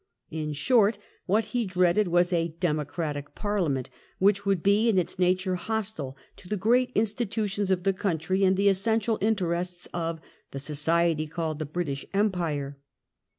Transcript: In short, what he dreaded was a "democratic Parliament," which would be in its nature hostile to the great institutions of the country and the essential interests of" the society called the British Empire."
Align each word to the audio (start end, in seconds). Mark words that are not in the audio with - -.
In 0.31 0.53
short, 0.53 0.97
what 1.27 1.43
he 1.53 1.63
dreaded 1.63 2.07
was 2.07 2.33
a 2.33 2.55
"democratic 2.59 3.35
Parliament," 3.35 3.91
which 4.17 4.47
would 4.47 4.63
be 4.63 4.89
in 4.89 4.97
its 4.97 5.19
nature 5.19 5.53
hostile 5.53 6.17
to 6.37 6.49
the 6.49 6.57
great 6.57 6.91
institutions 6.95 7.69
of 7.69 7.83
the 7.83 7.93
country 7.93 8.43
and 8.43 8.57
the 8.57 8.67
essential 8.67 9.19
interests 9.21 9.87
of" 9.93 10.19
the 10.53 10.59
society 10.59 11.27
called 11.27 11.59
the 11.59 11.67
British 11.67 12.03
Empire." 12.15 12.79